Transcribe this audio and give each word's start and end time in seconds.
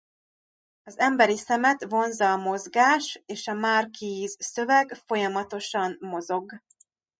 Az 0.83 0.99
emberi 0.99 1.37
szemet 1.37 1.85
vonzza 1.89 2.31
a 2.31 2.37
mozgás 2.37 3.21
és 3.25 3.47
a 3.47 3.53
marquee-s 3.53 4.35
szöveg 4.39 4.95
folyamatosan 5.05 5.97
mozog. 5.99 6.51